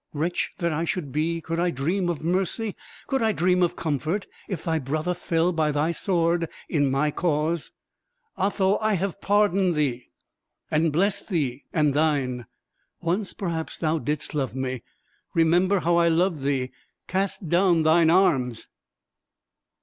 [0.13, 2.73] Wretch that I should be, could I dream of mercy
[3.05, 7.71] could I dream of comfort, if thy brother fell by thy sword in my cause?
[8.35, 10.07] Otho, I have pardoned thee,
[10.71, 12.47] and blessed thee and thine.
[12.99, 14.81] Once, perhaps, thou didst love me;
[15.35, 16.71] remember how I loved thee
[17.07, 18.67] cast down thine arms."